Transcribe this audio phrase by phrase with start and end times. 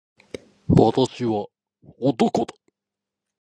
[0.67, 1.45] 私は
[1.99, 2.55] 男だ。